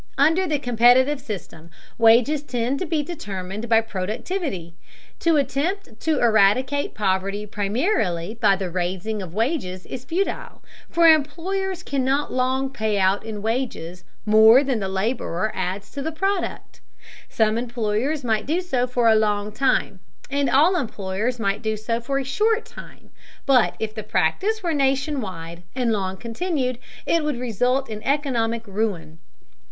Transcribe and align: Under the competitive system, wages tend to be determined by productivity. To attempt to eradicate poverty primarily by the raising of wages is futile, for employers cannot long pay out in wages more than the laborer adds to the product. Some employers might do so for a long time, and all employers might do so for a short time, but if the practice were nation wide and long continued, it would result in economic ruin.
Under 0.17 0.47
the 0.47 0.57
competitive 0.57 1.21
system, 1.21 1.69
wages 1.99 2.41
tend 2.41 2.79
to 2.79 2.87
be 2.87 3.03
determined 3.03 3.69
by 3.69 3.81
productivity. 3.81 4.73
To 5.19 5.35
attempt 5.37 5.99
to 5.99 6.19
eradicate 6.19 6.95
poverty 6.95 7.45
primarily 7.45 8.33
by 8.33 8.55
the 8.55 8.71
raising 8.71 9.21
of 9.21 9.35
wages 9.35 9.85
is 9.85 10.03
futile, 10.03 10.63
for 10.89 11.05
employers 11.07 11.83
cannot 11.83 12.33
long 12.33 12.71
pay 12.71 12.97
out 12.97 13.23
in 13.23 13.43
wages 13.43 14.03
more 14.25 14.63
than 14.63 14.79
the 14.79 14.89
laborer 14.89 15.51
adds 15.53 15.91
to 15.91 16.01
the 16.01 16.11
product. 16.11 16.81
Some 17.29 17.55
employers 17.55 18.23
might 18.23 18.47
do 18.47 18.61
so 18.61 18.87
for 18.87 19.07
a 19.07 19.13
long 19.13 19.51
time, 19.51 19.99
and 20.31 20.49
all 20.49 20.77
employers 20.77 21.39
might 21.39 21.61
do 21.61 21.77
so 21.77 21.99
for 22.01 22.17
a 22.17 22.23
short 22.23 22.65
time, 22.65 23.11
but 23.45 23.75
if 23.77 23.93
the 23.93 24.01
practice 24.01 24.63
were 24.63 24.73
nation 24.73 25.21
wide 25.21 25.61
and 25.75 25.91
long 25.91 26.17
continued, 26.17 26.79
it 27.05 27.23
would 27.23 27.37
result 27.39 27.87
in 27.87 28.01
economic 28.01 28.65
ruin. 28.65 29.19